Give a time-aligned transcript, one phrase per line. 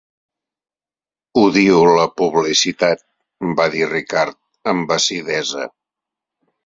[1.41, 3.03] "Odio la publicitat",
[3.61, 4.41] va dir Ricard
[4.75, 5.69] amb acidesa.